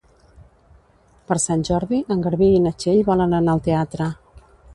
[1.31, 4.11] Per Sant Jordi en Garbí i na Txell volen anar al teatre.